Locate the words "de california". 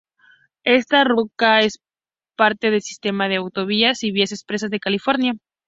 4.71-5.35